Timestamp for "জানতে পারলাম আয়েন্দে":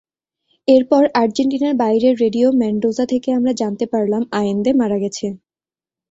3.53-4.71